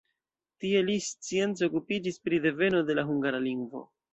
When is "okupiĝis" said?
1.69-2.19